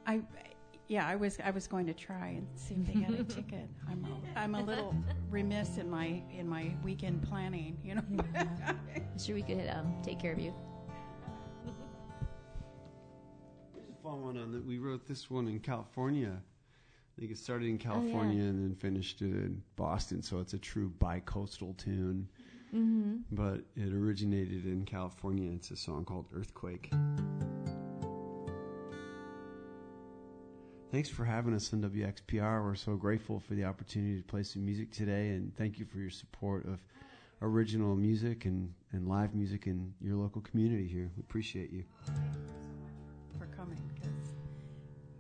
I, 0.07 0.21
yeah, 0.89 1.07
I 1.07 1.17
was 1.17 1.39
I 1.43 1.51
was 1.51 1.67
going 1.67 1.87
to 1.87 1.95
try 1.95 2.29
and 2.29 2.47
see 2.55 2.75
if 2.75 2.87
they 2.87 3.01
had 3.01 3.15
a 3.15 3.25
ticket. 3.37 3.69
I'm 3.89 4.05
a, 4.05 4.39
I'm 4.39 4.55
a 4.55 4.63
little 4.63 4.95
remiss 5.31 5.79
in 5.79 5.89
my 5.89 6.23
in 6.31 6.49
my 6.49 6.75
weekend 6.83 7.23
planning, 7.23 7.79
you 7.83 7.95
know. 7.97 8.03
I'm 8.37 9.19
sure 9.19 9.35
we 9.35 9.43
could 9.43 9.69
um, 9.71 9.95
take 10.03 10.21
care 10.21 10.33
of 10.33 10.39
you. 10.39 10.53
Here's 13.75 13.89
a 13.89 14.03
fun 14.03 14.23
one 14.23 14.37
on 14.37 14.53
that. 14.53 14.65
We 14.65 14.79
wrote 14.79 15.07
this 15.07 15.31
one 15.31 15.49
in 15.49 15.61
California. 15.61 16.33
I 16.37 17.21
think 17.21 17.31
it 17.31 17.39
started 17.39 17.69
in 17.69 17.79
California 17.79 18.43
and 18.43 18.61
then 18.61 18.75
finished 18.75 19.23
it 19.23 19.27
in 19.27 19.63
Boston, 19.77 20.21
so 20.21 20.41
it's 20.41 20.53
a 20.53 20.59
true 20.59 20.89
bi-coastal 20.99 21.75
tune. 21.75 22.29
Mm-hmm. 22.75 23.19
But 23.31 23.61
it 23.77 23.93
originated 23.93 24.67
in 24.67 24.85
California. 24.85 25.53
It's 25.55 25.71
a 25.71 25.77
song 25.77 26.05
called 26.05 26.27
Earthquake. 26.35 26.91
Thanks 30.95 31.09
for 31.09 31.25
having 31.25 31.55
us 31.55 31.73
on 31.73 31.83
WXPR. 31.83 32.63
We're 32.63 32.77
so 32.77 32.95
grateful 32.95 33.41
for 33.41 33.55
the 33.55 33.65
opportunity 33.65 34.17
to 34.17 34.23
play 34.23 34.45
some 34.45 34.65
music 34.65 34.93
today, 34.93 35.31
and 35.31 35.53
thank 35.57 35.81
you 35.81 35.85
for 35.85 35.99
your 35.99 36.09
support 36.09 36.67
of 36.67 36.79
original 37.43 37.97
music 37.97 38.45
and, 38.45 38.73
and 38.93 39.09
live 39.09 39.35
music 39.35 39.67
in 39.67 39.93
your 40.01 40.15
local 40.15 40.41
community 40.41 40.87
here. 40.87 41.11
We 41.17 41.21
appreciate 41.21 41.73
you. 41.73 41.83
for 43.37 43.47
coming 43.57 43.83
because 43.93 44.35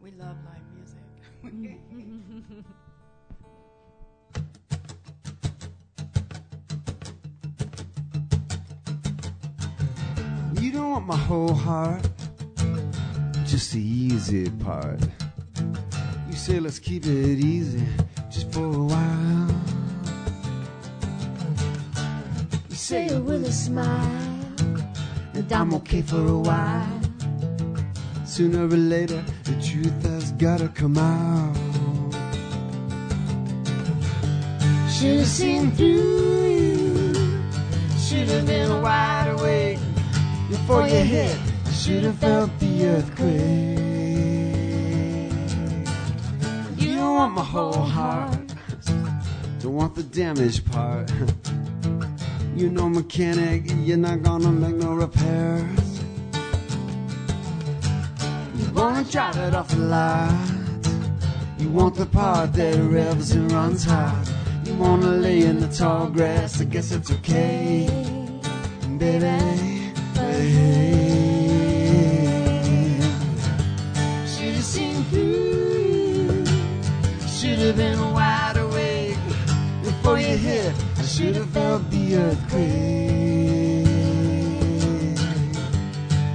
we 0.00 0.12
love 0.12 0.36
live 0.46 0.62
music. 0.76 1.00
You 10.62 10.70
don't 10.70 10.92
want 10.92 11.06
my 11.06 11.16
whole 11.16 11.52
heart, 11.52 12.08
just 13.44 13.72
the 13.72 13.82
easy 13.82 14.48
part. 14.50 15.00
Say 16.44 16.60
let's 16.60 16.78
keep 16.78 17.06
it 17.06 17.38
easy, 17.42 17.86
just 18.30 18.52
for 18.52 18.66
a 18.66 18.84
while. 18.92 19.50
You 22.68 22.76
say 22.76 23.06
it 23.06 23.22
with 23.22 23.46
a 23.46 23.50
smile, 23.50 24.44
and 25.32 25.50
I'm 25.50 25.72
okay 25.76 26.02
for 26.02 26.20
a 26.20 26.38
while. 26.38 27.00
Sooner 28.26 28.66
or 28.66 28.76
later, 28.76 29.24
the 29.44 29.52
truth 29.52 30.02
has 30.02 30.32
gotta 30.32 30.68
come 30.68 30.98
out. 30.98 31.56
Should've 34.92 35.26
seen 35.26 35.70
through 35.70 35.86
you, 35.86 37.14
should've 37.98 38.44
been 38.44 38.82
wide 38.82 39.34
awake 39.38 39.78
before 40.50 40.86
you 40.88 41.04
hit. 41.04 41.38
Should've 41.72 42.18
felt 42.18 42.50
the 42.58 42.84
earthquake. 42.84 43.93
Want 47.14 47.34
my 47.34 47.44
whole 47.44 47.72
heart. 47.72 48.36
Don't 49.60 49.74
want 49.74 49.94
the 49.94 50.02
damaged 50.02 50.70
part. 50.70 51.10
You 52.56 52.68
know, 52.70 52.88
mechanic, 52.88 53.62
you're 53.84 53.96
not 53.96 54.22
gonna 54.22 54.50
make 54.50 54.74
no 54.74 54.94
repairs. 54.94 56.00
You 58.58 58.72
wanna 58.72 59.04
drive 59.04 59.36
it 59.36 59.54
off 59.54 59.68
the 59.68 59.78
lot. 59.78 60.32
You 61.58 61.68
want 61.68 61.94
the 61.94 62.06
part 62.06 62.52
that 62.54 62.76
revs 62.78 63.30
and 63.30 63.50
runs 63.52 63.84
hot. 63.84 64.28
You 64.64 64.74
wanna 64.74 65.12
lay 65.26 65.42
in 65.42 65.60
the 65.60 65.68
tall 65.68 66.08
grass, 66.08 66.60
I 66.60 66.64
guess 66.64 66.90
it's 66.90 67.12
okay. 67.12 67.86
Baby, 68.98 69.92
baby. 70.14 71.03
Should've 77.64 77.78
been 77.78 78.12
wide 78.12 78.58
awake 78.58 79.16
before 79.82 80.18
you 80.18 80.36
hit. 80.36 80.74
I 80.98 81.02
should've 81.02 81.48
felt 81.48 81.90
the 81.90 82.16
earthquake. 82.16 83.86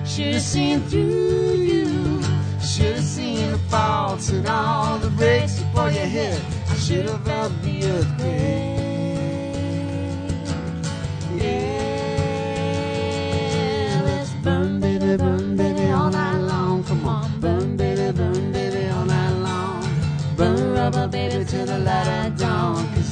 Should've 0.08 0.42
seen 0.42 0.82
through 0.90 1.54
you. 1.54 2.24
Should've 2.64 3.04
seen 3.04 3.52
the 3.52 3.60
faults 3.70 4.32
and 4.32 4.48
all 4.48 4.98
the 4.98 5.12
breaks 5.12 5.60
before 5.60 5.92
you 5.92 6.00
hit. 6.00 6.42
I 6.68 6.74
should've 6.74 7.24
felt 7.24 7.52
the 7.62 7.86
earthquake. 7.86 8.79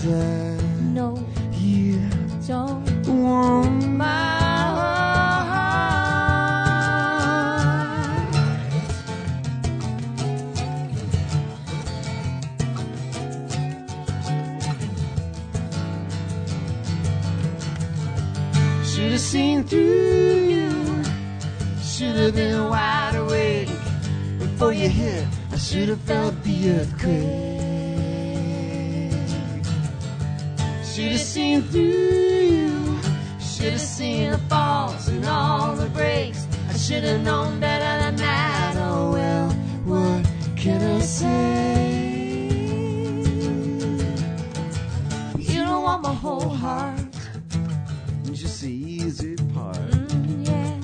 I, 0.07 0.57
No, 0.93 1.17
you 1.53 1.99
don't. 2.47 2.85
want 3.07 3.85
my. 3.87 4.37
Should 18.83 19.11
have 19.11 19.19
seen 19.21 19.63
through 19.63 20.47
you. 20.53 21.03
Should 21.83 22.15
have 22.15 22.35
been 22.35 22.67
wide 22.69 23.15
awake 23.15 23.67
before 24.39 24.73
you 24.73 24.89
hit. 24.89 25.27
I 25.51 25.57
should 25.57 25.89
have 25.89 26.01
felt 26.01 26.41
the 26.43 26.71
earthquake. 26.71 27.46
Should 31.07 31.13
have 31.13 31.21
seen 31.21 31.61
through 31.61 31.79
you. 31.79 32.99
Should 33.39 33.71
have 33.71 33.79
seen 33.79 34.31
the 34.31 34.37
faults 34.49 35.07
and 35.07 35.23
all 35.25 35.73
the 35.73 35.87
breaks. 35.87 36.45
I 36.69 36.73
should 36.75 37.01
have 37.05 37.21
known 37.21 37.61
better 37.61 38.03
than 38.03 38.17
that. 38.17 38.75
Oh 38.75 39.13
well, 39.13 39.49
what 39.85 40.29
can 40.57 40.81
I 40.81 40.99
say? 40.99 42.09
You 45.37 45.63
don't 45.63 45.83
want 45.83 46.03
my 46.03 46.13
whole 46.13 46.49
heart. 46.49 46.99
Just 48.33 48.63
the 48.63 48.73
easy 48.73 49.37
part. 49.53 49.77
Mm, 49.77 50.45
yeah. 50.45 50.75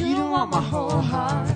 You 0.00 0.14
don't 0.14 0.30
want 0.30 0.52
my 0.52 0.62
whole 0.62 1.00
heart. 1.00 1.50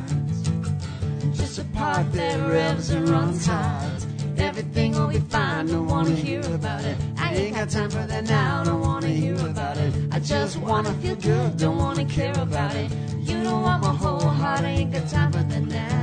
Just 1.33 1.61
a 1.61 1.65
part 1.67 2.13
that 2.15 2.41
revs 2.51 2.91
and 2.91 3.09
runs 3.09 3.47
hot. 3.47 4.05
Everything 4.37 4.95
will 4.95 5.07
be 5.07 5.21
fine. 5.21 5.69
Don't 5.69 5.87
wanna 5.87 6.11
hear 6.11 6.41
about 6.41 6.85
it. 6.85 6.97
Ain't 7.33 7.55
got 7.55 7.71
time 7.71 7.91
for 7.91 8.05
that 8.07 8.25
now. 8.25 8.65
Don't 8.65 8.81
wanna 8.81 9.07
hear 9.09 9.37
about 9.37 9.77
it. 9.77 9.95
I 10.11 10.19
just 10.19 10.57
wanna 10.57 10.93
feel 10.95 11.17
good. 11.17 11.57
Don't 11.57 11.77
wanna 11.79 12.05
care 12.05 12.37
about 12.41 12.75
it. 12.75 12.91
You 13.19 13.43
don't 13.45 13.63
want 13.63 13.83
my 13.83 13.95
whole 13.95 14.19
heart. 14.21 14.61
I 14.61 14.71
ain't 14.71 14.93
got 14.93 15.09
time 15.09 15.31
for 15.33 15.43
that 15.43 15.63
now. 15.63 16.00